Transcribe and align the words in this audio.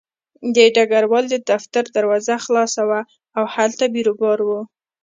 د 0.55 0.57
ډګروال 0.75 1.25
د 1.29 1.35
دفتر 1.51 1.83
دروازه 1.95 2.35
خلاصه 2.45 2.81
وه 2.89 3.01
او 3.37 3.43
هلته 3.55 3.83
بیروبار 3.93 4.39
و 4.43 4.49